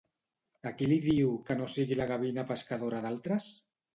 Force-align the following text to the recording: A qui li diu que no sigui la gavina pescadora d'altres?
A 0.69 0.71
qui 0.77 0.87
li 0.91 0.97
diu 1.03 1.35
que 1.49 1.57
no 1.59 1.67
sigui 1.75 1.99
la 2.01 2.09
gavina 2.13 2.45
pescadora 2.53 3.05
d'altres? 3.07 3.51